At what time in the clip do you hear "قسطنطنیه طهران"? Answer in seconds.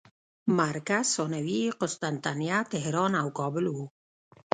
1.79-3.13